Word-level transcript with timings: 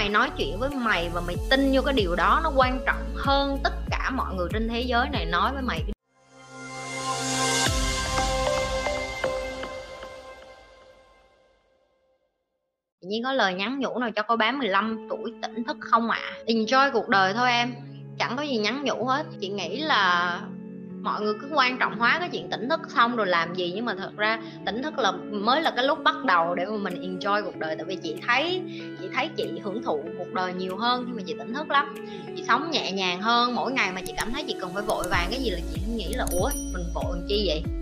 mày 0.00 0.08
nói 0.08 0.30
chuyện 0.36 0.58
với 0.58 0.70
mày 0.70 1.08
và 1.14 1.20
mày 1.20 1.36
tin 1.50 1.70
vô 1.72 1.82
cái 1.84 1.94
điều 1.94 2.16
đó, 2.16 2.40
nó 2.44 2.52
quan 2.56 2.80
trọng 2.86 3.14
hơn 3.16 3.58
tất 3.64 3.72
cả 3.90 4.10
mọi 4.10 4.34
người 4.34 4.48
trên 4.52 4.68
thế 4.68 4.80
giới 4.80 5.08
này 5.12 5.26
nói 5.26 5.52
với 5.52 5.62
mày 5.62 5.82
nhiên 13.00 13.24
có 13.24 13.32
lời 13.32 13.54
nhắn 13.54 13.78
nhủ 13.78 13.98
nào 13.98 14.10
cho 14.10 14.22
cô 14.22 14.36
bé 14.36 14.52
15 14.52 15.06
tuổi 15.10 15.34
tỉnh 15.42 15.64
thức 15.64 15.76
không 15.80 16.10
ạ? 16.10 16.20
À? 16.22 16.38
Enjoy 16.46 16.92
cuộc 16.92 17.08
đời 17.08 17.34
thôi 17.34 17.50
em 17.52 17.74
Chẳng 18.18 18.36
có 18.36 18.42
gì 18.42 18.56
nhắn 18.56 18.84
nhủ 18.84 19.04
hết 19.04 19.26
Chị 19.40 19.48
nghĩ 19.48 19.80
là 19.80 20.40
mọi 21.02 21.20
người 21.20 21.34
cứ 21.40 21.48
quan 21.52 21.78
trọng 21.78 21.98
hóa 21.98 22.16
cái 22.20 22.28
chuyện 22.32 22.50
tỉnh 22.50 22.68
thức 22.68 22.80
xong 22.88 23.16
rồi 23.16 23.26
làm 23.26 23.54
gì. 23.54 23.72
Nhưng 23.74 23.84
mà 23.84 23.94
thật 23.94 24.10
ra 24.16 24.40
tỉnh 24.66 24.82
thức 24.82 24.98
là 24.98 25.12
mới 25.30 25.62
là 25.62 25.70
cái 25.76 25.84
lúc 25.84 26.02
bắt 26.04 26.24
đầu 26.24 26.54
để 26.54 26.66
mà 26.66 26.76
mình 26.76 26.94
enjoy 26.94 27.44
cuộc 27.44 27.56
đời. 27.56 27.76
Tại 27.76 27.84
vì 27.84 27.96
chị 27.96 28.14
thấy 28.26 28.62
chị 29.00 29.08
thấy 29.14 29.28
chị 29.36 29.44
hưởng 29.64 29.82
thụ 29.82 30.04
cuộc 30.18 30.34
đời 30.34 30.54
nhiều 30.54 30.76
hơn 30.76 31.04
khi 31.06 31.12
mà 31.12 31.22
chị 31.26 31.34
tỉnh 31.38 31.54
thức 31.54 31.70
lắm. 31.70 31.94
Chị 32.36 32.44
sống 32.48 32.70
nhẹ 32.70 32.92
nhàng 32.92 33.22
hơn. 33.22 33.54
Mỗi 33.54 33.72
ngày 33.72 33.92
mà 33.92 34.00
chị 34.06 34.12
cảm 34.16 34.32
thấy 34.32 34.44
chị 34.48 34.56
cần 34.60 34.70
phải 34.74 34.82
vội 34.82 35.04
vàng 35.10 35.26
cái 35.30 35.40
gì 35.40 35.50
là 35.50 35.58
chị 35.74 35.80
nghĩ 35.94 36.12
là, 36.14 36.26
ủa, 36.32 36.50
mình 36.72 36.84
vội 36.94 37.04
làm 37.16 37.26
chi 37.28 37.44
vậy? 37.46 37.79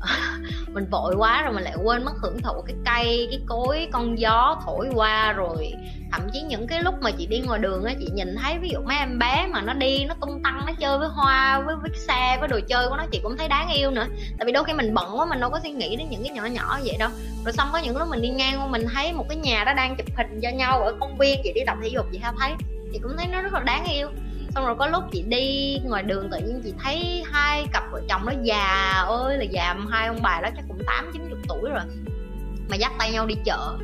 mình 0.72 0.86
vội 0.90 1.14
quá 1.18 1.42
rồi 1.42 1.52
mình 1.52 1.64
lại 1.64 1.74
quên 1.84 2.04
mất 2.04 2.12
hưởng 2.22 2.42
thụ 2.42 2.62
cái 2.66 2.76
cây 2.84 3.28
cái 3.30 3.40
cối 3.46 3.88
con 3.92 4.18
gió 4.18 4.60
thổi 4.64 4.88
qua 4.94 5.32
rồi. 5.32 5.72
Thậm 6.12 6.20
chí 6.32 6.40
những 6.40 6.66
cái 6.66 6.82
lúc 6.82 6.94
mà 7.00 7.10
chị 7.10 7.26
đi 7.26 7.40
ngoài 7.40 7.58
đường 7.58 7.84
á 7.84 7.94
chị 8.00 8.08
nhìn 8.14 8.36
thấy 8.42 8.58
ví 8.58 8.68
dụ 8.68 8.78
mấy 8.80 8.98
em 8.98 9.18
bé 9.18 9.48
mà 9.50 9.60
nó 9.60 9.72
đi 9.72 10.04
nó 10.04 10.14
tung 10.20 10.42
tăng 10.42 10.62
nó 10.66 10.72
chơi 10.80 10.98
với 10.98 11.08
hoa 11.08 11.60
với, 11.60 11.76
với 11.82 11.90
xe 11.94 12.36
với 12.40 12.48
đồ 12.48 12.60
chơi 12.68 12.88
của 12.88 12.96
nó 12.96 13.04
chị 13.12 13.20
cũng 13.22 13.36
thấy 13.36 13.48
đáng 13.48 13.68
yêu 13.68 13.90
nữa. 13.90 14.06
Tại 14.38 14.46
vì 14.46 14.52
đôi 14.52 14.64
khi 14.64 14.72
mình 14.72 14.94
bận 14.94 15.18
quá 15.18 15.26
mình 15.26 15.40
đâu 15.40 15.50
có 15.50 15.60
suy 15.62 15.70
nghĩ 15.70 15.96
đến 15.96 16.06
những 16.10 16.22
cái 16.22 16.32
nhỏ 16.32 16.46
nhỏ 16.46 16.78
vậy 16.84 16.96
đâu. 16.98 17.10
Rồi 17.44 17.52
xong 17.52 17.68
có 17.72 17.78
những 17.78 17.96
lúc 17.96 18.08
mình 18.08 18.22
đi 18.22 18.28
ngang 18.28 18.72
mình 18.72 18.86
thấy 18.94 19.12
một 19.12 19.24
cái 19.28 19.36
nhà 19.36 19.64
đó 19.64 19.72
đang 19.72 19.96
chụp 19.96 20.06
hình 20.16 20.40
cho 20.42 20.50
nhau 20.50 20.82
ở 20.82 20.94
công 21.00 21.18
viên 21.18 21.40
chị 21.44 21.52
đi 21.54 21.60
tập 21.66 21.76
thể 21.82 21.88
dục 21.88 22.06
chị 22.12 22.18
ha 22.18 22.32
thấy 22.38 22.52
chị 22.92 22.98
cũng 23.02 23.12
thấy 23.16 23.26
nó 23.32 23.42
rất 23.42 23.52
là 23.52 23.60
đáng 23.60 23.84
yêu 23.84 24.08
xong 24.58 24.66
rồi 24.66 24.76
có 24.78 24.86
lúc 24.86 25.04
chị 25.12 25.24
đi 25.28 25.78
ngoài 25.84 26.02
đường 26.02 26.28
tự 26.30 26.38
nhiên 26.38 26.60
chị 26.64 26.72
thấy 26.82 27.24
hai 27.32 27.66
cặp 27.72 27.82
vợ 27.92 28.00
chồng 28.08 28.22
nó 28.26 28.32
già 28.42 28.92
ơi 29.08 29.38
là 29.38 29.44
già 29.44 29.76
hai 29.90 30.06
ông 30.06 30.18
bà 30.22 30.40
đó 30.42 30.48
chắc 30.56 30.64
cũng 30.68 30.78
tám 30.86 31.10
chín 31.12 31.26
chục 31.30 31.38
tuổi 31.48 31.70
rồi 31.70 31.82
mà 32.70 32.76
dắt 32.76 32.92
tay 32.98 33.12
nhau 33.12 33.26
đi 33.26 33.34
chợ. 33.44 33.76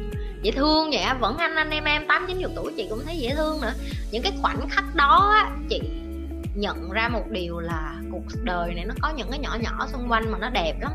Dễ 0.43 0.51
thương 0.51 0.91
vậy 0.91 1.05
vẫn 1.21 1.37
anh 1.37 1.55
anh 1.55 1.71
em 1.71 1.85
em 1.85 2.07
tám 2.09 2.25
chín 2.29 2.43
chục 2.43 2.53
tuổi 2.57 2.73
chị 2.77 2.87
cũng 2.91 3.01
thấy 3.07 3.17
dễ 3.17 3.35
thương 3.35 3.61
nữa. 3.61 3.73
Những 4.11 4.23
cái 4.23 4.33
khoảnh 4.43 4.69
khắc 4.69 4.85
đó 4.95 5.33
á, 5.35 5.51
chị 5.69 5.81
nhận 6.55 6.91
ra 6.91 7.09
một 7.09 7.25
điều 7.31 7.61
là 7.61 7.95
cuộc 8.13 8.25
đời 8.43 8.75
này 8.75 8.85
nó 8.85 8.95
có 9.01 9.13
những 9.17 9.31
cái 9.31 9.39
nhỏ 9.39 9.57
nhỏ 9.61 9.87
xung 9.93 10.09
quanh 10.09 10.33
mà 10.33 10.39
nó 10.39 10.51
đẹp 10.51 10.75
lắm 10.81 10.93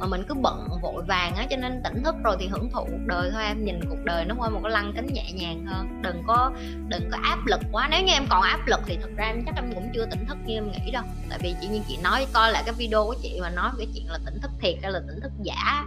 mà 0.00 0.06
mình 0.06 0.22
cứ 0.28 0.34
bận 0.34 0.68
vội 0.82 1.02
vàng 1.08 1.34
á, 1.36 1.46
cho 1.50 1.56
nên 1.56 1.80
tỉnh 1.84 2.02
thức 2.04 2.14
rồi 2.24 2.36
thì 2.40 2.46
hưởng 2.46 2.70
thụ 2.70 2.84
cuộc 2.84 3.06
đời 3.06 3.30
thôi, 3.32 3.44
em 3.44 3.64
nhìn 3.64 3.80
cuộc 3.88 4.04
đời 4.04 4.24
nó 4.24 4.34
qua 4.38 4.48
một 4.48 4.60
cái 4.62 4.72
lăng 4.72 4.92
kính 4.96 5.06
nhẹ 5.06 5.32
nhàng 5.32 5.66
hơn. 5.66 6.02
Đừng 6.02 6.22
có 6.26 6.52
đừng 6.88 7.10
có 7.10 7.18
áp 7.22 7.46
lực 7.46 7.60
quá. 7.72 7.88
Nếu 7.90 8.02
như 8.02 8.12
em 8.12 8.26
còn 8.30 8.42
áp 8.42 8.60
lực 8.66 8.80
thì 8.86 8.98
thật 9.02 9.10
ra 9.16 9.24
em 9.24 9.42
chắc 9.46 9.54
em 9.56 9.74
cũng 9.74 9.90
chưa 9.94 10.06
tỉnh 10.06 10.26
thức 10.26 10.38
như 10.46 10.54
em 10.54 10.70
nghĩ 10.70 10.90
đâu. 10.92 11.02
Tại 11.28 11.38
vì 11.42 11.54
chỉ 11.60 11.68
như 11.68 11.80
chị 11.88 11.98
nói, 12.02 12.26
coi 12.32 12.52
lại 12.52 12.62
cái 12.66 12.74
video 12.78 13.04
của 13.04 13.14
chị 13.22 13.38
mà 13.40 13.50
nói 13.50 13.70
cái 13.78 13.86
chuyện 13.94 14.04
là 14.08 14.18
tỉnh 14.26 14.40
thức 14.42 14.50
thiệt 14.60 14.74
hay 14.82 14.92
là 14.92 15.00
tỉnh 15.08 15.20
thức 15.20 15.32
giả. 15.42 15.84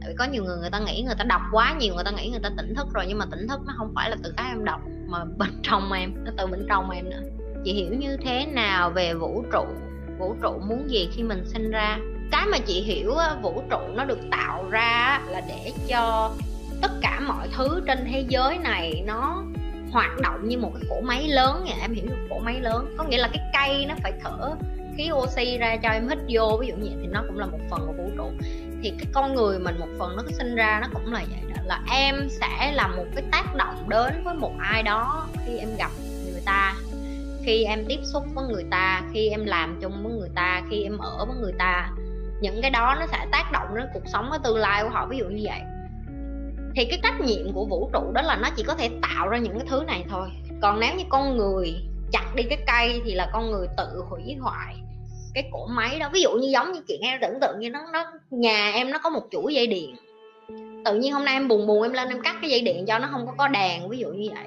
Tại 0.00 0.10
vì 0.10 0.16
có 0.18 0.24
nhiều 0.24 0.44
người 0.44 0.56
người 0.56 0.70
ta 0.70 0.78
nghĩ 0.78 1.02
người 1.02 1.14
ta 1.18 1.24
đọc 1.24 1.40
quá 1.52 1.74
nhiều, 1.78 1.94
người 1.94 2.04
ta 2.04 2.10
nghĩ 2.10 2.28
người 2.28 2.40
ta 2.42 2.50
tỉnh 2.56 2.74
thức 2.74 2.86
rồi, 2.94 3.04
nhưng 3.08 3.18
mà 3.18 3.26
tỉnh 3.30 3.48
thức 3.48 3.60
nó 3.66 3.74
không 3.76 3.92
phải 3.94 4.10
là 4.10 4.16
từ 4.22 4.34
cái 4.36 4.48
em 4.48 4.64
đọc, 4.64 4.80
mà 5.06 5.24
bên 5.24 5.50
trong 5.62 5.92
em, 5.92 6.24
nó 6.24 6.32
từ 6.38 6.46
bên 6.46 6.66
trong 6.68 6.90
em 6.90 7.10
nữa. 7.10 7.22
Chị 7.64 7.72
hiểu 7.72 7.94
như 7.94 8.16
thế 8.16 8.46
nào 8.46 8.90
về 8.90 9.14
vũ 9.14 9.44
trụ? 9.52 9.64
Vũ 10.18 10.34
trụ 10.42 10.58
muốn 10.68 10.90
gì 10.90 11.08
khi 11.12 11.22
mình 11.22 11.44
sinh 11.46 11.70
ra? 11.70 11.98
Cái 12.30 12.46
mà 12.46 12.58
chị 12.58 12.82
hiểu 12.82 13.14
vũ 13.42 13.62
trụ 13.70 13.78
nó 13.94 14.04
được 14.04 14.20
tạo 14.30 14.64
ra 14.70 15.20
là 15.26 15.40
để 15.48 15.72
cho 15.88 16.32
tất 16.80 16.90
cả 17.02 17.20
mọi 17.20 17.48
thứ 17.56 17.82
trên 17.86 18.06
thế 18.12 18.24
giới 18.28 18.58
này 18.58 19.02
nó 19.06 19.42
hoạt 19.92 20.10
động 20.22 20.48
như 20.48 20.58
một 20.58 20.70
cái 20.74 20.82
cỗ 20.90 21.00
máy 21.00 21.28
lớn 21.28 21.64
nha. 21.64 21.74
Em 21.80 21.92
hiểu 21.92 22.06
được 22.06 22.26
cỗ 22.30 22.38
máy 22.38 22.60
lớn. 22.60 22.94
Có 22.98 23.04
nghĩa 23.04 23.18
là 23.18 23.28
cái 23.32 23.42
cây 23.52 23.86
nó 23.86 23.94
phải 24.02 24.12
thở 24.22 24.50
khí 24.96 25.10
oxy 25.12 25.58
ra 25.58 25.76
cho 25.82 25.88
em 25.88 26.08
hít 26.08 26.18
vô. 26.28 26.58
Ví 26.60 26.66
dụ 26.66 26.74
như 26.74 26.88
vậy 26.90 26.98
thì 27.02 27.06
nó 27.06 27.22
cũng 27.26 27.38
là 27.38 27.46
một 27.46 27.58
phần 27.70 27.80
của 27.86 27.92
vũ 27.92 28.10
trụ. 28.16 28.30
Thì 28.82 28.90
cái 28.90 29.06
con 29.12 29.34
người 29.34 29.58
mình 29.58 29.78
một 29.78 29.88
phần 29.98 30.16
nó 30.16 30.22
sinh 30.38 30.54
ra 30.54 30.78
nó 30.82 30.88
cũng 30.92 31.12
là 31.12 31.24
vậy 31.30 31.40
đó. 31.54 31.62
Là 31.64 31.80
em 31.92 32.28
sẽ 32.28 32.72
là 32.72 32.88
một 32.88 33.06
cái 33.14 33.24
tác 33.32 33.54
động 33.54 33.88
đến 33.88 34.24
với 34.24 34.34
một 34.34 34.52
ai 34.58 34.82
đó 34.82 35.28
khi 35.46 35.58
em 35.58 35.68
gặp 35.78 35.90
người 36.32 36.42
ta, 36.44 36.74
khi 37.42 37.64
em 37.64 37.84
tiếp 37.88 38.00
xúc 38.02 38.24
với 38.34 38.44
người 38.44 38.64
ta, 38.70 39.02
khi 39.12 39.28
em 39.28 39.44
làm 39.44 39.78
chung 39.80 40.02
với 40.02 40.12
người 40.12 40.30
ta, 40.34 40.62
khi 40.70 40.82
em 40.82 40.98
ở 40.98 41.24
với 41.24 41.36
người 41.40 41.54
ta 41.58 41.90
những 42.40 42.62
cái 42.62 42.70
đó 42.70 42.96
nó 43.00 43.06
sẽ 43.06 43.26
tác 43.32 43.52
động 43.52 43.68
đến 43.74 43.86
cuộc 43.94 44.06
sống, 44.06 44.28
cái 44.30 44.40
tương 44.44 44.56
lai 44.56 44.82
của 44.82 44.88
họ, 44.88 45.06
ví 45.06 45.18
dụ 45.18 45.24
như 45.24 45.42
vậy. 45.44 45.60
Thì 46.76 46.84
cái 46.84 46.98
trách 47.02 47.20
nhiệm 47.20 47.52
của 47.52 47.64
vũ 47.64 47.90
trụ 47.92 48.12
đó 48.12 48.22
là 48.22 48.36
nó 48.36 48.48
chỉ 48.56 48.62
có 48.62 48.74
thể 48.74 48.90
tạo 49.02 49.28
ra 49.28 49.38
những 49.38 49.58
cái 49.58 49.66
thứ 49.68 49.84
này 49.86 50.04
thôi. 50.10 50.28
Còn 50.62 50.80
nếu 50.80 50.94
như 50.96 51.04
con 51.08 51.36
người 51.36 51.74
chặt 52.12 52.34
đi 52.34 52.42
cái 52.42 52.58
cây 52.66 53.02
thì 53.04 53.14
là 53.14 53.30
con 53.32 53.50
người 53.50 53.66
tự 53.76 54.02
hủy 54.08 54.36
hoại 54.40 54.76
cái 55.34 55.48
cỗ 55.52 55.66
máy 55.66 55.98
đó. 55.98 56.10
Ví 56.12 56.22
dụ 56.22 56.30
như 56.32 56.48
giống 56.48 56.72
như 56.72 56.80
chuyện 56.88 57.00
em 57.00 57.18
tưởng 57.22 57.40
tượng 57.40 57.60
như 57.60 57.70
nó 57.70 57.80
nó, 57.92 58.12
nhà 58.30 58.70
em 58.74 58.90
nó 58.90 58.98
có 58.98 59.10
một 59.10 59.22
chuỗi 59.30 59.54
dây 59.54 59.66
điện. 59.66 59.96
Tự 60.84 60.94
nhiên 60.94 61.12
hôm 61.12 61.24
nay 61.24 61.34
em 61.34 61.48
buồn 61.48 61.66
buồn 61.66 61.82
em 61.82 61.92
lên 61.92 62.08
em 62.08 62.22
cắt 62.22 62.36
cái 62.40 62.50
dây 62.50 62.60
điện 62.60 62.86
cho 62.86 62.98
nó 62.98 63.08
không 63.10 63.26
có 63.26 63.32
có 63.38 63.48
đèn, 63.48 63.88
ví 63.88 63.98
dụ 63.98 64.08
như 64.08 64.28
vậy 64.34 64.46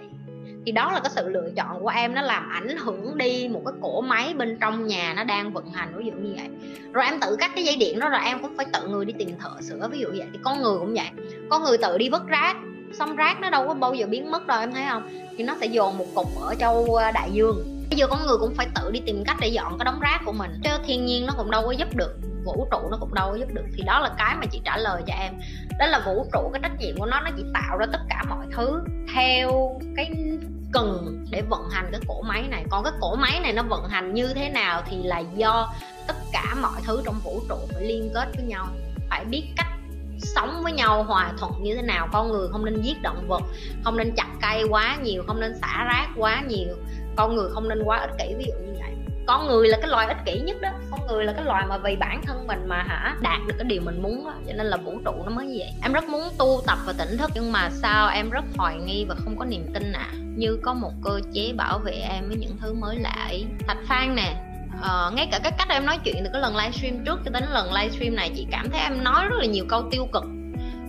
thì 0.65 0.71
đó 0.71 0.91
là 0.91 0.99
cái 0.99 1.11
sự 1.15 1.29
lựa 1.29 1.49
chọn 1.55 1.79
của 1.79 1.87
em, 1.87 2.13
nó 2.13 2.21
làm 2.21 2.49
ảnh 2.49 2.77
hưởng 2.77 3.17
đi 3.17 3.47
một 3.51 3.61
cái 3.65 3.73
cỗ 3.81 4.01
máy 4.01 4.33
bên 4.33 4.57
trong 4.61 4.87
nhà 4.87 5.13
nó 5.15 5.23
đang 5.23 5.53
vận 5.53 5.71
hành, 5.71 5.97
ví 5.97 6.05
dụ 6.05 6.11
như 6.11 6.33
vậy. 6.35 6.47
Rồi 6.93 7.05
em 7.05 7.19
tự 7.19 7.35
cắt 7.39 7.51
cái 7.55 7.63
dây 7.63 7.75
điện 7.75 7.99
đó, 7.99 8.09
rồi 8.09 8.19
em 8.25 8.41
cũng 8.41 8.57
phải 8.57 8.65
tự 8.73 8.87
người 8.87 9.05
đi 9.05 9.13
tìm 9.13 9.29
thợ 9.39 9.61
sửa, 9.61 9.87
ví 9.91 9.99
dụ 9.99 10.07
vậy. 10.09 10.27
Thì 10.33 10.39
con 10.43 10.61
người 10.61 10.77
cũng 10.79 10.93
vậy. 10.93 11.09
Con 11.49 11.63
người 11.63 11.77
tự 11.77 11.97
đi 11.97 12.09
vứt 12.09 12.27
rác, 12.27 12.57
xong 12.93 13.15
rác 13.15 13.41
nó 13.41 13.49
đâu 13.49 13.67
có 13.67 13.73
bao 13.73 13.93
giờ 13.93 14.05
biến 14.09 14.31
mất 14.31 14.47
đâu, 14.47 14.59
em 14.59 14.73
thấy 14.73 14.83
không? 14.89 15.09
Thì 15.37 15.43
nó 15.43 15.55
sẽ 15.61 15.65
dồn 15.65 15.97
một 15.97 16.07
cục 16.15 16.41
ở 16.41 16.55
châu 16.55 16.95
ờ, 16.95 17.11
đại 17.11 17.29
dương. 17.33 17.63
Bây 17.89 17.99
giờ 17.99 18.07
con 18.07 18.19
người 18.27 18.37
cũng 18.39 18.53
phải 18.55 18.67
tự 18.75 18.91
đi 18.91 19.01
tìm 19.05 19.23
cách 19.25 19.37
để 19.41 19.47
dọn 19.47 19.77
cái 19.79 19.85
đống 19.85 19.99
rác 19.99 20.21
của 20.25 20.31
mình. 20.31 20.51
Chứ 20.63 20.69
thiên 20.85 21.05
nhiên 21.05 21.25
nó 21.25 21.33
cũng 21.37 21.51
đâu 21.51 21.61
có 21.65 21.71
giúp 21.71 21.95
được 21.95 22.13
vũ 22.45 22.67
trụ 22.71 22.77
nó 22.91 22.97
cũng 22.99 23.13
đâu 23.13 23.31
có 23.31 23.35
giúp 23.35 23.47
được. 23.53 23.65
Thì 23.77 23.83
đó 23.83 23.99
là 23.99 24.09
cái 24.17 24.35
mà 24.35 24.45
chị 24.51 24.61
trả 24.65 24.77
lời 24.77 25.01
cho 25.07 25.13
em. 25.13 25.33
Đó 25.79 25.85
là 25.85 25.99
vũ 26.05 26.25
trụ, 26.33 26.49
cái 26.53 26.59
trách 26.63 26.79
nhiệm 26.79 26.97
của 26.97 27.05
nó 27.05 27.21
nó 27.21 27.29
chỉ 27.37 27.43
tạo 27.53 27.77
ra 27.77 27.85
tất 27.91 27.99
cả 28.09 28.23
mọi 28.29 28.45
thứ 28.55 28.81
theo 29.15 29.79
cái 29.95 30.11
cần 30.73 31.17
để 31.31 31.41
vận 31.49 31.69
hành 31.71 31.89
cái 31.91 32.01
cỗ 32.07 32.21
máy 32.21 32.47
này. 32.49 32.65
Còn 32.69 32.83
cái 32.83 32.93
cỗ 33.01 33.15
máy 33.15 33.39
này 33.39 33.53
nó 33.53 33.63
vận 33.63 33.87
hành 33.87 34.13
như 34.13 34.33
thế 34.33 34.49
nào 34.49 34.81
thì 34.85 35.03
là 35.03 35.19
do 35.19 35.73
tất 36.07 36.15
cả 36.33 36.55
mọi 36.61 36.81
thứ 36.83 37.01
trong 37.05 37.19
vũ 37.23 37.41
trụ 37.49 37.55
phải 37.73 37.83
liên 37.83 38.11
kết 38.13 38.27
với 38.35 38.45
nhau. 38.45 38.67
Phải 39.09 39.25
biết 39.25 39.43
cách 39.57 39.67
sống 40.17 40.61
với 40.63 40.71
nhau, 40.71 41.03
hòa 41.03 41.33
thuận 41.37 41.51
như 41.61 41.75
thế 41.75 41.81
nào. 41.81 42.07
Con 42.11 42.31
người 42.31 42.47
không 42.51 42.65
nên 42.65 42.81
giết 42.81 43.01
động 43.01 43.27
vật, 43.27 43.41
không 43.83 43.97
nên 43.97 44.13
chặt 44.15 44.27
cây 44.41 44.63
quá 44.69 44.97
nhiều, 45.03 45.23
không 45.27 45.39
nên 45.39 45.53
xả 45.61 45.85
rác 45.85 46.07
quá 46.17 46.41
nhiều. 46.47 46.75
Con 47.15 47.35
người 47.35 47.49
không 47.53 47.69
nên 47.69 47.83
quá 47.83 47.97
ích 47.97 48.11
kỷ, 48.19 48.33
ví 48.37 48.45
dụ 48.47 48.53
như 48.65 48.73
vậy 48.79 48.92
con 49.27 49.47
người 49.47 49.67
là 49.67 49.77
cái 49.81 49.89
loài 49.89 50.07
ích 50.07 50.17
kỷ 50.25 50.39
nhất 50.39 50.61
đó. 50.61 50.69
Con 50.91 51.07
người 51.07 51.25
là 51.25 51.33
cái 51.33 51.45
loài 51.45 51.65
mà 51.69 51.77
vì 51.77 51.95
bản 51.95 52.21
thân 52.25 52.47
mình 52.47 52.67
mà 52.67 52.83
hả 52.83 53.15
đạt 53.21 53.39
được 53.47 53.55
cái 53.57 53.65
điều 53.67 53.81
mình 53.81 54.01
muốn 54.01 54.25
đó. 54.25 54.33
cho 54.47 54.53
nên 54.53 54.65
là 54.65 54.77
vũ 54.77 54.97
trụ 55.05 55.11
nó 55.25 55.31
mới 55.31 55.45
như 55.45 55.55
vậy. 55.59 55.71
Em 55.83 55.93
rất 55.93 56.03
muốn 56.03 56.23
tu 56.37 56.61
tập 56.67 56.77
và 56.85 56.93
tỉnh 56.97 57.17
thức 57.17 57.31
nhưng 57.33 57.51
mà 57.51 57.69
sao 57.69 58.09
em 58.09 58.29
rất 58.29 58.45
hoài 58.57 58.77
nghi 58.77 59.05
và 59.09 59.15
không 59.15 59.37
có 59.37 59.45
niềm 59.45 59.73
tin 59.73 59.91
à 59.93 60.07
như 60.35 60.59
có 60.63 60.73
một 60.73 60.91
cơ 61.03 61.19
chế 61.33 61.53
bảo 61.57 61.79
vệ 61.79 61.93
em 61.93 62.27
với 62.27 62.37
những 62.37 62.57
thứ 62.61 62.73
mới 62.73 62.99
lạ 62.99 63.15
ấy. 63.29 63.45
Thạch 63.67 63.77
phan 63.87 64.15
nè 64.15 64.35
Ờ, 64.81 65.11
ngay 65.15 65.27
cả 65.31 65.39
cái 65.43 65.51
cách 65.57 65.67
em 65.69 65.85
nói 65.85 65.99
chuyện 66.03 66.15
từ 66.23 66.29
cái 66.33 66.41
lần 66.41 66.55
livestream 66.55 67.05
trước 67.05 67.19
cho 67.25 67.31
đến 67.31 67.43
lần 67.51 67.73
livestream 67.73 68.15
này 68.15 68.31
chị 68.35 68.47
cảm 68.51 68.69
thấy 68.69 68.79
em 68.79 69.03
nói 69.03 69.25
rất 69.29 69.35
là 69.39 69.45
nhiều 69.45 69.65
câu 69.69 69.83
tiêu 69.91 70.07
cực. 70.13 70.23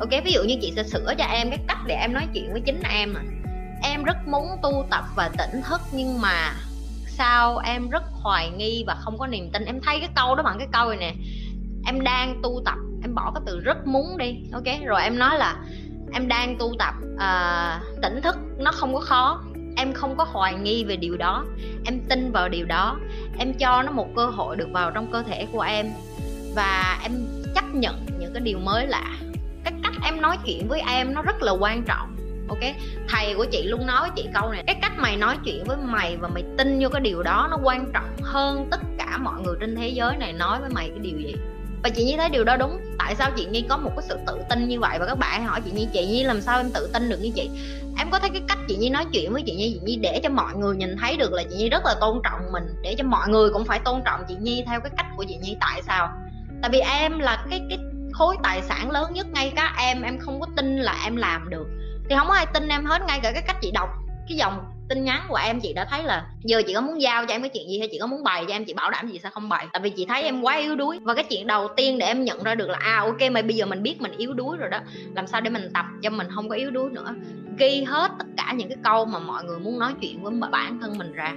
Ok 0.00 0.24
ví 0.24 0.32
dụ 0.32 0.42
như 0.42 0.56
chị 0.62 0.72
sẽ 0.76 0.82
sửa 0.82 1.14
cho 1.18 1.24
em 1.24 1.50
cái 1.50 1.58
cách 1.68 1.78
để 1.86 1.94
em 1.94 2.12
nói 2.12 2.26
chuyện 2.34 2.52
với 2.52 2.60
chính 2.60 2.82
em 2.82 3.14
à. 3.14 3.22
Em 3.82 4.04
rất 4.04 4.16
muốn 4.26 4.46
tu 4.62 4.86
tập 4.90 5.04
và 5.16 5.30
tỉnh 5.38 5.62
thức 5.62 5.80
nhưng 5.92 6.20
mà 6.20 6.52
sao 7.18 7.58
em 7.58 7.88
rất 7.90 8.02
hoài 8.12 8.50
nghi 8.50 8.84
và 8.86 8.94
không 8.94 9.18
có 9.18 9.26
niềm 9.26 9.50
tin. 9.52 9.64
Em 9.64 9.80
thấy 9.80 9.98
cái 10.00 10.08
câu 10.16 10.34
đó 10.34 10.42
bằng 10.42 10.58
cái 10.58 10.68
câu 10.72 10.88
này 10.88 10.98
nè 10.98 11.14
em 11.86 12.00
đang 12.00 12.40
tu 12.42 12.62
tập 12.64 12.78
em 13.02 13.14
bỏ 13.14 13.32
cái 13.34 13.42
từ 13.46 13.60
rất 13.60 13.86
muốn 13.86 14.18
đi 14.18 14.36
ok? 14.52 14.64
Rồi 14.84 15.02
em 15.02 15.18
nói 15.18 15.38
là 15.38 15.56
em 16.12 16.28
đang 16.28 16.56
tu 16.58 16.74
tập 16.78 16.94
uh, 17.14 18.02
tỉnh 18.02 18.22
thức 18.22 18.36
nó 18.58 18.72
không 18.72 18.94
có 18.94 19.00
khó. 19.00 19.42
Em 19.76 19.92
không 19.92 20.16
có 20.16 20.24
hoài 20.24 20.54
nghi 20.54 20.84
về 20.84 20.96
điều 20.96 21.16
đó. 21.16 21.44
Em 21.84 22.00
tin 22.08 22.32
vào 22.32 22.48
điều 22.48 22.66
đó. 22.66 22.98
Em 23.38 23.54
cho 23.54 23.82
nó 23.82 23.92
một 23.92 24.08
cơ 24.16 24.26
hội 24.26 24.56
được 24.56 24.68
vào 24.72 24.90
trong 24.90 25.12
cơ 25.12 25.22
thể 25.22 25.46
của 25.52 25.60
em. 25.60 25.90
Và 26.54 27.00
em 27.02 27.12
chấp 27.54 27.64
nhận 27.74 28.06
những 28.18 28.32
cái 28.32 28.40
điều 28.40 28.58
mới 28.58 28.86
lạ. 28.86 29.16
Cái 29.64 29.72
cách 29.82 29.92
em 30.04 30.20
nói 30.20 30.38
chuyện 30.44 30.68
với 30.68 30.82
em 30.88 31.14
nó 31.14 31.22
rất 31.22 31.42
là 31.42 31.52
quan 31.52 31.82
trọng 31.82 32.13
ok? 32.48 32.58
Thầy 33.08 33.34
của 33.34 33.44
chị 33.44 33.62
luôn 33.62 33.86
nói 33.86 34.00
với 34.00 34.10
chị 34.16 34.28
câu 34.34 34.52
này. 34.52 34.64
Cái 34.66 34.76
cách 34.82 34.92
mày 34.98 35.16
nói 35.16 35.36
chuyện 35.44 35.64
với 35.64 35.76
mày 35.76 36.16
và 36.16 36.28
mày 36.28 36.44
tin 36.58 36.78
vô 36.82 36.88
cái 36.88 37.00
điều 37.00 37.22
đó 37.22 37.48
nó 37.50 37.58
quan 37.62 37.92
trọng 37.94 38.16
hơn 38.22 38.68
tất 38.70 38.80
cả 38.98 39.18
mọi 39.18 39.40
người 39.40 39.54
trên 39.60 39.76
thế 39.76 39.88
giới 39.88 40.16
này 40.16 40.32
nói 40.32 40.60
với 40.60 40.70
mày 40.70 40.88
cái 40.88 40.98
điều 40.98 41.18
gì. 41.18 41.34
Và 41.82 41.90
chị 41.90 42.04
nhi 42.04 42.16
thấy 42.16 42.30
điều 42.30 42.44
đó 42.44 42.56
đúng. 42.56 42.80
Tại 42.98 43.14
sao 43.14 43.30
chị 43.36 43.46
nhi 43.46 43.64
có 43.68 43.76
một 43.76 43.90
cái 43.96 44.06
sự 44.08 44.18
tự 44.26 44.38
tin 44.50 44.68
như 44.68 44.80
vậy? 44.80 44.98
Và 44.98 45.06
các 45.06 45.18
bạn 45.18 45.44
hỏi 45.44 45.60
chị 45.64 45.70
nhi 45.70 45.88
chị 45.92 46.06
nhi 46.06 46.24
làm 46.24 46.40
sao 46.40 46.58
em 46.58 46.70
tự 46.74 46.90
tin 46.92 47.08
được 47.08 47.18
như 47.20 47.30
chị? 47.34 47.50
Em 47.98 48.10
có 48.10 48.18
thấy 48.18 48.30
cái 48.30 48.42
cách 48.48 48.58
chị 48.68 48.76
nhi 48.76 48.90
nói 48.90 49.04
chuyện 49.12 49.32
với 49.32 49.42
chị 49.46 49.54
nhi 49.56 49.72
chị 49.74 49.80
nhi 49.84 49.96
để 49.96 50.20
cho 50.22 50.30
mọi 50.30 50.54
người 50.54 50.76
nhìn 50.76 50.96
thấy 50.96 51.16
được 51.16 51.32
là 51.32 51.42
chị 51.50 51.56
nhi 51.56 51.68
rất 51.68 51.84
là 51.84 51.94
tôn 52.00 52.20
trọng 52.24 52.52
mình, 52.52 52.64
để 52.82 52.94
cho 52.98 53.04
mọi 53.04 53.28
người 53.28 53.50
cũng 53.50 53.64
phải 53.64 53.78
tôn 53.84 54.02
trọng 54.04 54.20
chị 54.28 54.34
nhi 54.40 54.64
theo 54.66 54.80
cái 54.80 54.90
cách 54.96 55.06
của 55.16 55.24
chị 55.28 55.36
nhi. 55.36 55.56
Tại 55.60 55.82
sao? 55.82 56.08
Tại 56.62 56.70
vì 56.70 56.78
em 56.78 57.18
là 57.18 57.46
cái 57.50 57.60
cái 57.68 57.78
khối 58.12 58.36
tài 58.42 58.62
sản 58.62 58.90
lớn 58.90 59.12
nhất 59.12 59.26
ngay 59.32 59.52
cả 59.56 59.74
em 59.78 60.02
em 60.02 60.18
không 60.18 60.40
có 60.40 60.46
tin 60.56 60.76
là 60.78 60.96
em 61.04 61.16
làm 61.16 61.50
được 61.50 61.66
thì 62.08 62.16
không 62.18 62.28
có 62.28 62.34
ai 62.34 62.46
tin 62.54 62.68
em 62.68 62.84
hết, 62.84 63.02
ngay 63.06 63.20
cả 63.22 63.32
cái 63.32 63.42
cách 63.46 63.56
chị 63.60 63.70
đọc 63.70 63.88
cái 64.28 64.36
dòng 64.36 64.64
tin 64.88 65.04
nhắn 65.04 65.26
của 65.28 65.36
em, 65.36 65.60
chị 65.60 65.72
đã 65.72 65.86
thấy 65.90 66.02
là 66.02 66.26
giờ 66.44 66.62
chị 66.66 66.74
có 66.74 66.80
muốn 66.80 67.02
giao 67.02 67.26
cho 67.26 67.34
em 67.34 67.42
cái 67.42 67.50
chuyện 67.54 67.68
gì 67.68 67.78
hay 67.78 67.88
chị 67.92 67.98
có 68.00 68.06
muốn 68.06 68.22
bày 68.22 68.44
cho 68.48 68.54
em, 68.54 68.64
chị 68.64 68.74
bảo 68.74 68.90
đảm 68.90 69.08
chị 69.12 69.20
sẽ 69.22 69.30
không 69.30 69.48
bày. 69.48 69.66
Tại 69.72 69.82
vì 69.82 69.90
chị 69.90 70.06
thấy 70.08 70.22
em 70.22 70.42
quá 70.42 70.56
yếu 70.56 70.76
đuối. 70.76 70.98
Và 71.02 71.14
cái 71.14 71.24
chuyện 71.24 71.46
đầu 71.46 71.68
tiên 71.76 71.98
để 71.98 72.06
em 72.06 72.24
nhận 72.24 72.42
ra 72.42 72.54
được 72.54 72.68
là 72.68 72.78
à 72.80 72.96
ok, 73.00 73.30
mà 73.32 73.42
bây 73.42 73.56
giờ 73.56 73.66
mình 73.66 73.82
biết 73.82 74.00
mình 74.00 74.12
yếu 74.16 74.32
đuối 74.32 74.56
rồi 74.56 74.70
đó, 74.70 74.78
làm 75.14 75.26
sao 75.26 75.40
để 75.40 75.50
mình 75.50 75.70
tập 75.74 75.86
cho 76.02 76.10
mình 76.10 76.26
không 76.34 76.48
có 76.48 76.56
yếu 76.56 76.70
đuối 76.70 76.90
nữa. 76.90 77.14
Ghi 77.58 77.84
hết 77.88 78.10
tất 78.18 78.26
cả 78.36 78.52
những 78.56 78.68
cái 78.68 78.78
câu 78.84 79.04
mà 79.04 79.18
mọi 79.18 79.44
người 79.44 79.58
muốn 79.58 79.78
nói 79.78 79.94
chuyện 80.00 80.22
với 80.22 80.32
bản 80.50 80.78
thân 80.80 80.98
mình 80.98 81.12
ra 81.12 81.34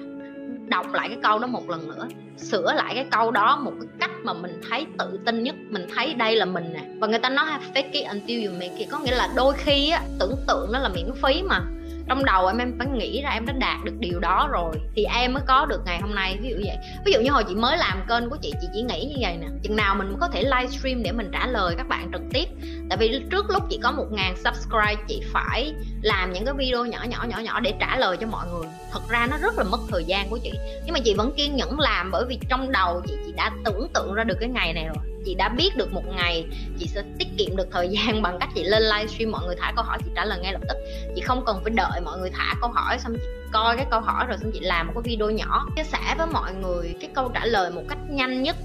đọc 0.69 0.94
lại 0.94 1.08
cái 1.10 1.18
câu 1.24 1.40
đó 1.40 1.48
một 1.48 1.69
lần 1.69 1.88
nữa, 1.88 2.08
sửa 2.38 2.74
lại 2.74 2.96
cái 2.96 3.06
câu 3.12 3.31
đó 3.31 3.60
một 3.64 3.72
cái 3.80 3.88
cách 4.00 4.12
mà 4.24 4.34
mình 4.34 4.62
thấy 4.69 4.86
tự 5.00 5.19
tin 5.25 5.44
nhất, 5.44 5.56
mình 5.69 5.88
thấy 5.96 6.14
đây 6.14 6.36
là 6.36 6.46
mình 6.46 6.74
nè. 6.74 6.81
Và 7.00 7.08
người 7.08 7.19
ta 7.19 7.30
nói, 7.30 7.46
fake 7.74 7.92
it 7.92 8.08
until 8.08 8.46
you 8.46 8.54
make 8.54 8.75
it. 8.78 8.88
Có 8.92 9.00
nghĩa 9.00 9.16
là 9.16 9.30
đôi 9.36 9.54
khi 9.58 9.90
á, 9.90 10.02
tưởng 10.19 10.36
tượng 10.48 10.72
nó 10.72 10.80
là 10.80 10.90
miễn 10.90 11.12
phí 11.24 11.42
mà 11.44 11.62
trong 12.07 12.25
đầu 12.25 12.48
em 12.48 12.57
em 12.57 12.75
phải 12.80 12.88
nghĩ 12.88 13.21
ra 13.21 13.30
em 13.30 13.45
đã 13.45 13.54
đạt 13.54 13.83
được 13.83 13.94
điều 14.00 14.19
đó 14.19 14.50
rồi, 14.51 14.75
thì 14.95 15.04
em 15.04 15.33
mới 15.33 15.44
có 15.48 15.65
được 15.65 15.81
ngày 15.86 16.00
hôm 16.01 16.15
nay, 16.15 16.38
ví 16.42 16.50
dụ 16.50 16.56
vậy. 16.65 16.77
Ví 17.06 17.12
dụ 17.12 17.21
như 17.21 17.31
hồi 17.31 17.44
chị 17.48 17.56
mới 17.56 17.77
làm 17.77 18.06
kênh 18.09 18.30
của 18.30 18.38
chị 18.42 18.54
chị 18.62 18.68
chỉ 18.74 18.81
nghĩ 18.81 19.06
như 19.06 19.15
vậy 19.21 19.38
nè. 19.38 19.48
Chừng 19.63 19.75
nào 19.75 19.95
mình 19.95 20.15
có 20.19 20.27
thể 20.27 20.44
livestream 20.44 21.04
để 21.04 21.12
mình 21.12 21.30
trả 21.33 21.48
lời 21.48 21.75
các 21.77 21.88
bạn 21.88 22.09
trực 22.12 22.21
tiếp. 22.33 22.45
Tại 22.89 22.98
vì 22.98 23.21
trước 23.31 23.50
lúc 23.50 23.63
chị 23.69 23.80
có 23.83 23.92
một 23.92 24.06
ngàn 24.12 24.36
subscribe, 24.36 25.04
chị 25.07 25.21
phải 25.33 25.74
làm 26.01 26.33
những 26.33 26.45
cái 26.45 26.54
video 26.57 26.86
nhỏ 26.86 27.00
nhỏ 27.09 27.25
nhỏ 27.30 27.39
nhỏ 27.39 27.59
để 27.59 27.74
trả 27.80 27.98
lời 27.98 28.18
cho 28.18 28.27
mọi 28.27 28.48
người. 28.48 28.68
Thật 28.92 29.01
ra 29.09 29.27
nó 29.31 29.38
rất 29.38 29.57
là 29.57 29.63
mất 29.63 29.80
thời 29.89 30.04
gian 30.04 30.30
của 30.30 30.39
chị. 30.44 30.51
Nhưng 30.86 30.94
mà 30.94 31.00
chị 31.00 31.13
vẫn 31.13 31.31
kiên 31.38 31.56
nhẫn 31.56 31.80
làm 31.80 32.12
bởi 32.12 32.25
vì 32.30 32.39
trong 32.50 32.71
đầu 32.71 33.01
chị 33.07 33.13
chị 33.25 33.33
đã 33.38 33.51
tưởng 33.65 33.88
tượng 33.94 34.13
ra 34.13 34.24
được 34.24 34.38
cái 34.39 34.50
ngày 34.50 34.74
này 34.74 34.86
rồi 34.86 35.17
chị 35.27 35.35
đã 35.35 35.50
biết 35.50 35.75
được 35.75 35.94
một 35.94 36.03
ngày 36.15 36.45
chị 36.79 36.88
sẽ 36.88 37.03
tiết 37.19 37.27
kiệm 37.38 37.56
được 37.56 37.68
thời 37.71 37.89
gian 37.91 38.21
bằng 38.21 38.38
cách 38.39 38.50
chị 38.56 38.63
lên 38.63 38.83
livestream, 38.83 39.31
mọi 39.31 39.45
người 39.45 39.56
thả 39.59 39.74
câu 39.75 39.85
hỏi, 39.85 39.97
chị 40.06 40.12
trả 40.15 40.25
lời 40.25 40.39
ngay 40.41 40.53
lập 40.53 40.62
tức. 40.69 40.77
Chị 41.15 41.21
không 41.21 41.44
cần 41.45 41.59
phải 41.63 41.71
đợi 41.75 42.01
mọi 42.01 42.19
người 42.19 42.29
thả 42.29 42.53
câu 42.62 42.69
hỏi, 42.69 43.00
xong 43.00 43.13
chị 43.13 43.27
coi 43.51 43.77
cái 43.77 43.85
câu 43.91 44.00
hỏi 44.00 44.25
rồi 44.27 44.38
xong 44.38 44.51
chị 44.53 44.59
làm 44.59 44.88
một 44.88 44.94
cái 44.95 45.01
video 45.06 45.29
nhỏ. 45.29 45.65
Chia 45.75 45.83
sẻ 45.83 46.15
với 46.18 46.27
mọi 46.27 46.53
người 46.53 46.95
cái 47.01 47.09
câu 47.15 47.31
trả 47.33 47.45
lời 47.45 47.71
một 47.71 47.83
cách 47.89 47.97
nhanh 48.09 48.44
nhất 48.44 48.56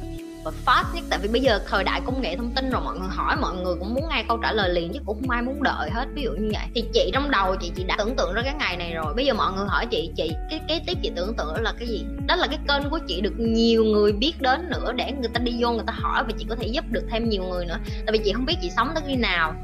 và 0.44 0.50
fast 0.66 0.94
nhất. 0.94 1.04
Tại 1.10 1.18
vì 1.22 1.28
bây 1.28 1.40
giờ 1.40 1.60
thời 1.68 1.84
đại 1.84 2.00
công 2.06 2.22
nghệ 2.22 2.36
thông 2.36 2.50
tin 2.50 2.70
rồi, 2.70 2.82
mọi 2.84 2.98
người 2.98 3.08
hỏi, 3.10 3.36
mọi 3.40 3.54
người 3.56 3.74
cũng 3.78 3.94
muốn 3.94 4.04
ngay 4.08 4.24
câu 4.28 4.38
trả 4.42 4.52
lời 4.52 4.70
liền 4.70 4.92
chứ 4.92 5.00
cũng 5.06 5.20
không 5.20 5.30
ai 5.30 5.42
muốn 5.42 5.62
đợi 5.62 5.90
hết, 5.90 6.08
ví 6.14 6.22
dụ 6.22 6.30
như 6.30 6.50
vậy. 6.52 6.66
Thì 6.74 6.84
chị 6.94 7.10
trong 7.14 7.30
đầu 7.30 7.56
chị 7.60 7.72
chị 7.76 7.84
đã 7.84 7.94
tưởng 7.98 8.16
tượng 8.16 8.34
ra 8.34 8.42
cái 8.42 8.54
ngày 8.58 8.76
này 8.76 8.94
rồi. 8.94 9.14
Bây 9.14 9.26
giờ 9.26 9.34
mọi 9.34 9.52
người 9.52 9.66
hỏi 9.68 9.86
chị 9.86 10.10
chị, 10.16 10.32
cái 10.50 10.60
kế 10.68 10.80
tiếp 10.86 10.98
chị 11.02 11.10
tưởng 11.16 11.34
tượng 11.34 11.62
là 11.62 11.72
cái 11.78 11.88
gì? 11.88 12.04
Đó 12.26 12.36
là 12.36 12.46
cái 12.46 12.58
kênh 12.68 12.90
của 12.90 12.98
chị 13.08 13.20
được 13.20 13.34
nhiều 13.38 13.84
người 13.84 14.12
biết 14.12 14.32
đến 14.40 14.70
nữa 14.70 14.92
để 14.96 15.12
người 15.20 15.30
ta 15.34 15.40
đi 15.44 15.52
vô 15.60 15.70
người 15.70 15.84
ta 15.86 15.92
hỏi 15.96 16.24
và 16.24 16.30
chị 16.38 16.46
có 16.48 16.56
thể 16.56 16.66
giúp 16.66 16.84
được 16.90 17.04
thêm 17.10 17.28
nhiều 17.28 17.42
người 17.42 17.66
nữa. 17.66 17.78
Tại 18.06 18.12
vì 18.12 18.20
chị 18.24 18.32
không 18.32 18.46
biết 18.46 18.56
chị 18.62 18.70
sống 18.76 18.90
tới 18.94 19.02
khi 19.06 19.16
nào 19.16 19.54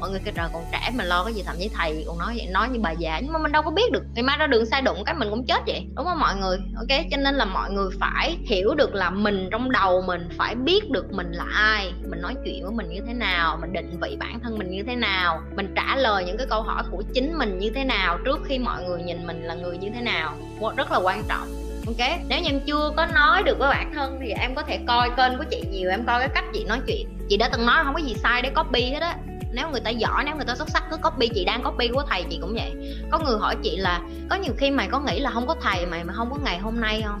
mọi 0.00 0.10
người 0.10 0.20
kêu 0.24 0.34
trời, 0.36 0.48
còn 0.52 0.62
trẻ 0.72 0.90
mà 0.94 1.04
lo 1.04 1.24
cái 1.24 1.34
gì 1.34 1.42
thậm 1.46 1.56
chí 1.58 1.70
thầy 1.74 2.04
còn 2.06 2.18
nói 2.18 2.34
vậy, 2.36 2.46
nói 2.50 2.68
như 2.68 2.80
bà 2.82 2.90
già. 2.90 3.20
Nhưng 3.22 3.32
mà 3.32 3.38
mình 3.38 3.52
đâu 3.52 3.62
có 3.62 3.70
biết 3.70 3.92
được. 3.92 4.02
Ngày 4.14 4.22
mai 4.22 4.36
ra 4.38 4.46
đường 4.46 4.66
sai 4.66 4.82
đụng 4.82 5.04
cái 5.06 5.14
mình 5.14 5.30
cũng 5.30 5.46
chết 5.46 5.60
vậy. 5.66 5.86
Đúng 5.96 6.04
không 6.04 6.18
mọi 6.18 6.36
người? 6.36 6.58
Ok? 6.76 7.00
Cho 7.10 7.16
nên 7.16 7.34
là 7.34 7.44
mọi 7.44 7.70
người 7.70 7.88
phải 8.00 8.36
hiểu 8.46 8.74
được 8.74 8.94
là 8.94 9.10
mình 9.10 9.48
trong 9.50 9.70
đầu 9.70 10.02
mình 10.06 10.28
phải 10.38 10.54
biết 10.54 10.90
được 10.90 11.12
mình 11.12 11.32
là 11.32 11.44
ai. 11.52 11.92
Mình 12.10 12.20
nói 12.20 12.34
chuyện 12.44 12.62
với 12.62 12.72
mình 12.72 12.88
như 12.88 13.00
thế 13.06 13.12
nào, 13.12 13.58
mình 13.60 13.72
định 13.72 13.98
vị 14.00 14.16
bản 14.20 14.40
thân 14.40 14.58
mình 14.58 14.70
như 14.70 14.82
thế 14.86 14.96
nào, 14.96 15.42
mình 15.56 15.72
trả 15.76 15.96
lời 15.96 16.24
những 16.24 16.36
cái 16.36 16.46
câu 16.50 16.62
hỏi 16.62 16.82
của 16.90 17.02
chính 17.14 17.38
mình 17.38 17.58
như 17.58 17.70
thế 17.74 17.84
nào 17.84 18.18
trước 18.24 18.38
khi 18.44 18.58
mọi 18.58 18.84
người 18.84 19.02
nhìn 19.02 19.26
mình 19.26 19.42
là 19.42 19.54
người 19.54 19.78
như 19.78 19.90
thế 19.94 20.00
nào. 20.00 20.34
Rất 20.76 20.92
là 20.92 20.98
quan 20.98 21.22
trọng. 21.28 21.48
Ok? 21.86 22.08
Nếu 22.28 22.40
như 22.40 22.48
em 22.48 22.60
chưa 22.66 22.92
có 22.96 23.06
nói 23.06 23.42
được 23.42 23.58
với 23.58 23.68
bản 23.70 23.92
thân 23.94 24.18
thì 24.20 24.30
em 24.30 24.54
có 24.54 24.62
thể 24.62 24.78
coi 24.86 25.10
kênh 25.16 25.38
của 25.38 25.44
chị 25.50 25.62
nhiều, 25.70 25.90
em 25.90 26.04
coi 26.06 26.18
cái 26.20 26.28
cách 26.28 26.44
chị 26.52 26.64
nói 26.64 26.80
chuyện. 26.86 27.08
Chị 27.28 27.36
đã 27.36 27.48
từng 27.52 27.66
nói 27.66 27.84
không 27.84 27.94
có 27.94 28.00
gì 28.00 28.14
sai 28.14 28.42
để 28.42 28.50
copy 28.50 28.82
hết 28.82 29.00
á 29.00 29.16
nếu 29.52 29.70
người 29.70 29.80
ta 29.80 29.90
giỏi, 29.90 30.24
nếu 30.24 30.36
người 30.36 30.44
ta 30.44 30.54
xuất 30.54 30.70
sắc, 30.70 30.84
cứ 30.90 30.96
copy 30.96 31.28
chị 31.28 31.44
đang 31.44 31.62
copy 31.62 31.88
của 31.88 32.02
thầy 32.08 32.24
chị 32.30 32.38
cũng 32.40 32.54
vậy. 32.54 32.96
Có 33.10 33.18
người 33.18 33.38
hỏi 33.38 33.56
chị 33.62 33.76
là, 33.76 34.00
có 34.30 34.36
nhiều 34.36 34.52
khi 34.56 34.70
mày 34.70 34.88
có 34.88 35.00
nghĩ 35.00 35.20
là 35.20 35.30
không 35.30 35.46
có 35.46 35.54
thầy 35.60 35.86
mày 35.86 36.04
mà 36.04 36.12
không 36.12 36.30
có 36.30 36.36
ngày 36.44 36.58
hôm 36.58 36.80
nay 36.80 37.02
không? 37.06 37.20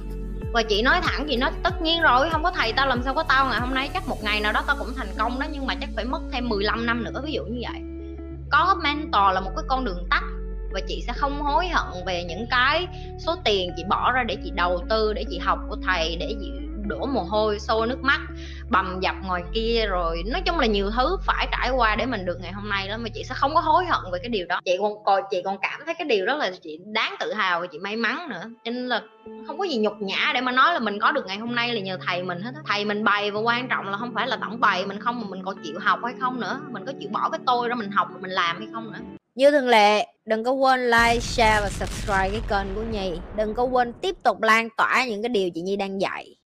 Và 0.52 0.62
chị 0.62 0.82
nói 0.82 1.00
thẳng, 1.02 1.26
chị 1.28 1.36
nói, 1.36 1.50
tất 1.62 1.82
nhiên 1.82 2.02
rồi, 2.02 2.30
không 2.30 2.42
có 2.42 2.50
thầy 2.50 2.72
tao 2.72 2.86
làm 2.86 3.02
sao 3.02 3.14
có 3.14 3.22
tao 3.22 3.48
ngày 3.48 3.60
hôm 3.60 3.74
nay. 3.74 3.90
Chắc 3.94 4.08
một 4.08 4.22
ngày 4.22 4.40
nào 4.40 4.52
đó 4.52 4.62
tao 4.66 4.76
cũng 4.78 4.94
thành 4.96 5.08
công 5.18 5.40
đó, 5.40 5.46
nhưng 5.52 5.66
mà 5.66 5.74
chắc 5.74 5.90
phải 5.96 6.04
mất 6.04 6.20
thêm 6.32 6.48
15 6.48 6.86
năm 6.86 7.04
nữa, 7.04 7.22
ví 7.24 7.32
dụ 7.32 7.44
như 7.44 7.60
vậy. 7.70 7.80
Có 8.50 8.76
mentor 8.82 9.34
là 9.34 9.40
một 9.40 9.50
cái 9.56 9.64
con 9.68 9.84
đường 9.84 10.06
tắt, 10.10 10.22
và 10.72 10.80
chị 10.88 11.02
sẽ 11.06 11.12
không 11.16 11.40
hối 11.40 11.68
hận 11.68 12.04
về 12.06 12.24
những 12.24 12.46
cái 12.50 12.86
số 13.18 13.36
tiền 13.44 13.70
chị 13.76 13.82
bỏ 13.88 14.12
ra 14.12 14.22
để 14.22 14.36
chị 14.44 14.50
đầu 14.54 14.84
tư, 14.88 15.12
để 15.12 15.24
chị 15.30 15.38
học 15.38 15.58
của 15.68 15.76
thầy, 15.86 16.16
để 16.16 16.34
chị 16.40 16.52
đổ 16.88 17.06
mồ 17.06 17.22
hôi 17.22 17.60
sôi 17.60 17.86
nước 17.86 18.02
mắt 18.02 18.20
bầm 18.70 19.00
dập 19.00 19.14
ngoài 19.26 19.42
kia 19.54 19.86
rồi 19.88 20.22
nói 20.26 20.42
chung 20.46 20.58
là 20.58 20.66
nhiều 20.66 20.90
thứ 20.96 21.16
phải 21.22 21.48
trải 21.52 21.70
qua 21.70 21.96
để 21.96 22.06
mình 22.06 22.24
được 22.24 22.38
ngày 22.40 22.52
hôm 22.52 22.68
nay 22.68 22.88
đó 22.88 22.96
mà 22.98 23.08
chị 23.14 23.24
sẽ 23.24 23.34
không 23.34 23.54
có 23.54 23.60
hối 23.60 23.84
hận 23.84 24.12
về 24.12 24.18
cái 24.22 24.28
điều 24.28 24.46
đó. 24.46 24.60
Chị 24.64 24.76
còn 24.80 25.04
coi 25.04 25.22
chị 25.30 25.42
còn 25.44 25.58
cảm 25.62 25.80
thấy 25.86 25.94
cái 25.94 26.06
điều 26.08 26.26
đó 26.26 26.36
là 26.36 26.50
chị 26.62 26.78
đáng 26.84 27.14
tự 27.20 27.32
hào 27.32 27.60
và 27.60 27.66
chị 27.66 27.78
may 27.78 27.96
mắn 27.96 28.28
nữa. 28.28 28.42
Cho 28.64 28.70
nên 28.70 28.88
là 28.88 29.02
không 29.46 29.58
có 29.58 29.64
gì 29.64 29.76
nhục 29.76 29.94
nhã 30.00 30.32
để 30.34 30.40
mà 30.40 30.52
nói 30.52 30.72
là 30.74 30.78
mình 30.78 31.00
có 31.00 31.12
được 31.12 31.26
ngày 31.26 31.36
hôm 31.36 31.54
nay 31.54 31.74
là 31.74 31.80
nhờ 31.80 31.98
thầy 32.06 32.22
mình 32.22 32.40
hết 32.40 32.52
thầy 32.66 32.84
mình 32.84 33.04
bày 33.04 33.30
và 33.30 33.40
quan 33.40 33.68
trọng 33.68 33.88
là 33.88 33.96
không 33.96 34.14
phải 34.14 34.26
là 34.26 34.38
tổng 34.40 34.60
bày 34.60 34.86
mình 34.86 35.00
không 35.00 35.20
mà 35.20 35.26
mình 35.30 35.44
còn 35.44 35.62
chịu 35.64 35.78
học 35.80 36.00
hay 36.04 36.14
không 36.20 36.40
nữa. 36.40 36.60
Mình 36.70 36.86
có 36.86 36.92
chịu 37.00 37.08
bỏ 37.12 37.28
cái 37.28 37.40
tôi 37.46 37.68
ra 37.68 37.74
mình 37.74 37.90
học 37.90 38.08
mình 38.20 38.30
làm 38.30 38.58
hay 38.58 38.68
không 38.72 38.92
nữa. 38.92 38.98
Như 39.34 39.50
thường 39.50 39.68
lệ, 39.68 40.06
đừng 40.24 40.44
có 40.44 40.52
quên 40.52 40.90
like, 40.90 41.20
share 41.20 41.60
và 41.60 41.68
subscribe 41.68 42.30
cái 42.30 42.40
kênh 42.48 42.74
của 42.74 42.82
Nhi. 42.82 43.12
Đừng 43.36 43.54
có 43.54 43.64
quên 43.64 43.92
tiếp 43.92 44.16
tục 44.22 44.42
lan 44.42 44.68
tỏa 44.76 45.04
những 45.08 45.22
cái 45.22 45.28
điều 45.28 45.50
chị 45.50 45.60
Nhi 45.60 45.76
đang 45.76 46.00
dạy. 46.00 46.37